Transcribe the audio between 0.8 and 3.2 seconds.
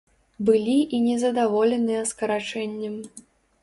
і незадаволеныя скарачэннем.